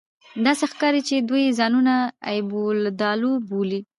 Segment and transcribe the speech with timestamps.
[0.45, 1.93] داسې ښکاري چې دوی ځانونه
[2.31, 3.79] اېبودالو بولي